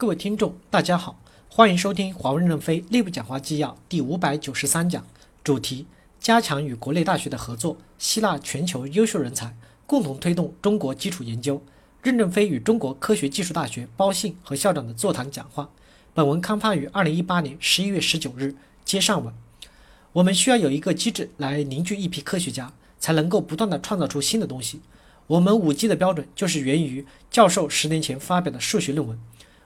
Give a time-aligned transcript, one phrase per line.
[0.00, 5.04] 各位听众，大家好，欢迎收听华为任正非内部讲话纪要第五百九十三讲，
[5.44, 5.84] 主题：
[6.18, 9.54] 加强与国内大学的合作，吸纳全球优秀人才，
[9.86, 11.62] 共同推动中国基础研究。
[12.02, 15.68] 任正非与中国科学技术大学包信和校长的座谈讲话。
[16.14, 18.54] 本文刊发于二零一八年十一月十九日。
[18.86, 19.34] 接上文，
[20.14, 24.80] 我们需要有一个机制来凝聚一批科学家，才能够不断的创造出新的东西。
[25.26, 29.18] 我们五 G 的标准就是源于教授十年前发表的数学论文。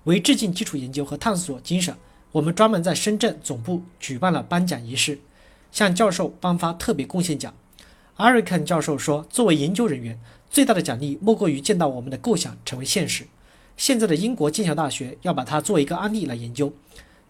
[0.04, 1.96] 为致敬基础研究和探索精神，
[2.32, 5.18] 我们专门在深圳总部举办了颁奖仪式，
[5.72, 7.54] 向教授颁发特别贡献奖。
[8.16, 10.20] 艾瑞肯教授说：“作为研究人员，
[10.50, 13.24] 最大的奖励莫过于见到我们的构想成为现实。”
[13.76, 16.72] 现在的英国剑桥大学要把它作为一个案例来研究，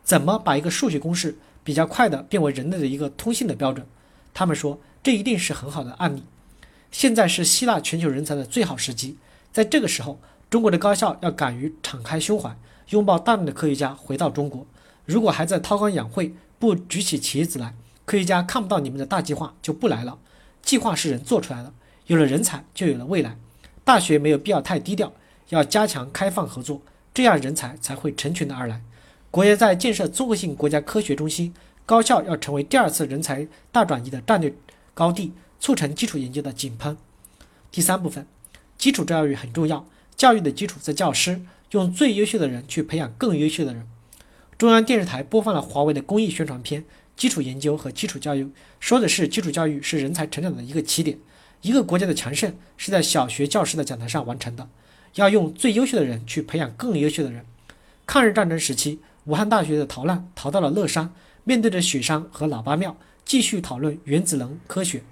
[0.03, 3.87] 怎么把一个数学公式比较快的变为人类的一个通信的标准。
[4.35, 6.25] 他们说这一定是很好的案例。
[6.91, 9.17] 现在是吸纳全球人才的最好时机，
[9.53, 10.19] 在这个时候。
[10.51, 12.57] 中国的高校要敢于敞开胸怀，
[12.91, 14.67] 拥抱大量的科学家回到中国。
[15.05, 20.19] 如果还在韬光养晦，不举起旗子来，科学家看不到你们的大计划就不来了。
[20.63, 21.73] 计划是人做出来的，
[22.07, 23.37] 有了人才就有了未来。
[23.85, 25.13] 大学没有必要太低调，
[25.51, 26.81] 要加强开放合作，
[27.13, 28.81] 这样人才才会成群的而来。
[29.31, 31.53] 国家在建设综合性国家科学中心，
[31.85, 34.55] 高校要成为第二次人才大转移的战略
[34.95, 36.97] 高地，促成基础研究的井喷。
[37.71, 38.27] 第三部分，
[38.79, 39.85] 基础教育很重要。
[40.17, 41.41] 教育的基础在教师，
[41.73, 43.87] 用最优秀的人去培养更优秀的人。
[44.57, 46.83] 中央电视台播放了华为的公益宣传片
[47.17, 48.45] 《基础研究和基础教育》，
[48.79, 51.19] 说的是基础教育是人才成长的一个起点。
[51.63, 54.69] 一个国家的强盛是在小学教师的讲台上完成的，
[55.15, 57.45] 要用最优秀的人去培养更优秀的人。
[58.07, 61.13] 抗日战争时期，武汉大学的逃难逃到了乐山，
[61.43, 65.03] 面对着雪山和喇叭庙，继续讨论原子能科学。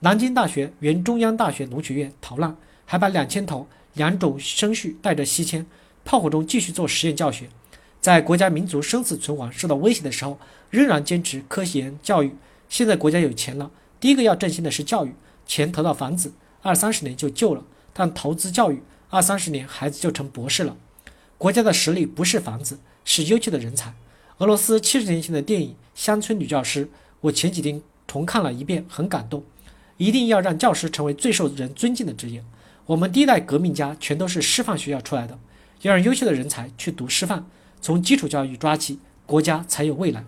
[0.00, 2.56] 南京大学原中央大学农学院逃难，
[2.92, 3.66] 还把两千头。
[3.94, 5.64] 两种生序带着西迁，
[6.04, 7.48] 炮火中继续做实验教学，
[8.02, 12.34] 在国家民族生死存亡受到威胁的时候，仍然坚持科研教育。
[12.68, 15.14] 现在国家有钱了，第一个要振兴的是教育，
[15.46, 17.62] 钱投到房子，二三十年就旧了；
[17.94, 20.76] 但投资教育，二三十年孩子就成博士了。
[21.38, 23.94] 国家的实力不是房子，是优秀的人才。
[24.38, 26.84] 俄罗斯七十年前的电影《乡村女教师》，
[27.22, 29.42] 我前几天重看了一遍，很感动。
[29.96, 32.42] 一定要让教师成为最受人尊敬的职业。
[32.92, 35.38] 我们第一代革命家全都是师范学校出来的，
[35.80, 37.46] 要让优秀的人才去读师范，
[37.80, 40.24] 从基础教育抓起，国家才有未来。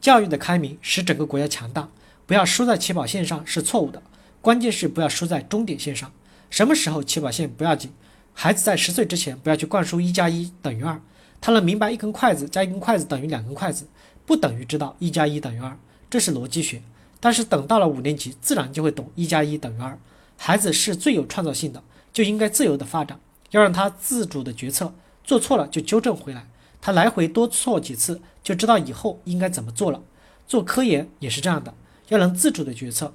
[0.00, 1.88] 教育的开明使整个国家强大，
[2.26, 4.00] 不要输在起跑线上是错误的，
[4.40, 6.12] 关键是不要输在终点线上。
[6.48, 7.90] 什么时候起跑线不要紧，
[8.32, 11.00] 孩子在十岁之前不要去灌输一加一等于二，
[11.40, 13.88] 他能明白一根筷子加一根筷子等于两根筷子，
[14.24, 15.76] 不等于知道一加一等于二，
[16.08, 16.80] 这是逻辑学。
[17.18, 19.98] 但是等到了五年级，自然就会懂一加一等于二。
[20.36, 21.82] 孩子是最有创造性的，
[22.12, 23.20] 就应该自由的发展，
[23.50, 26.48] 要让他自主的决策，做错了就纠正回来。
[26.80, 30.02] 他来回多错几次，就知道以后应该怎么做了。
[30.48, 31.74] 做科研也是这样的，
[32.08, 33.14] 要能自主的决策。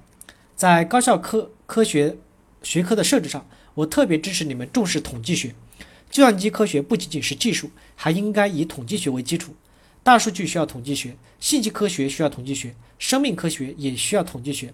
[0.56, 2.18] 在高校科科学
[2.64, 5.54] 学科的设置上，我特别支持你们重视统计学。
[6.10, 9.54] 计算机科学不仅仅是技术，还应该以统计学为基础。
[10.02, 14.74] 大数据需要统计学，信息科学需要统计学，生命科学也需要统计学。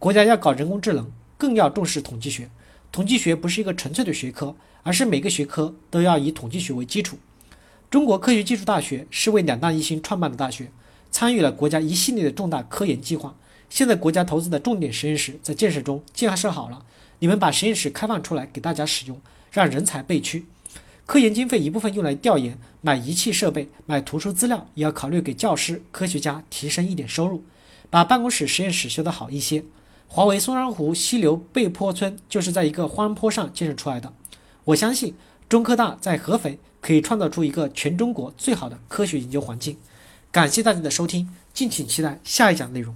[0.00, 1.10] 国家要搞人工智能。
[1.36, 2.48] 更要重视统计学。
[2.92, 7.18] 统计学不是一个纯粹的学科，而是每个学科都要以统计学为基础。
[7.90, 10.70] 中国科学技术大学是为两大一星创办的大学，
[11.10, 13.34] 参与了国家一系列的重大科研计划。
[13.68, 16.84] 现在国家投资的重点实验室在建设中，建设好了，
[17.18, 19.20] 你们把实验室开放出来给大家使用，
[19.50, 20.40] 让人才辈出。
[21.06, 27.44] 科研经费一部分用来调研、买仪器设备、买图书资料，也要考虑给教师、科学家提升一点收入，
[27.90, 29.64] 把办公室、实验室修得好一些。
[30.08, 34.12] 华为松山湖溪流背坡村就是在一个荒坡上建设出来的。
[34.64, 35.14] 我相信
[35.48, 39.76] 中科大在合肥可以创造出一个全中国最好的科学研究环境。
[40.30, 42.94] 感谢大家的收听，敬请期待下一讲内容。